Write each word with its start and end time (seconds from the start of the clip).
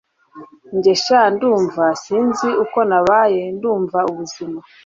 Njye 0.75 0.93
sha 1.03 1.21
ndumva 1.33 1.85
sinzi 2.03 2.49
uko 2.63 2.79
nabaye 2.89 3.43
ndumva 3.55 3.99
ubuzima 4.11 4.59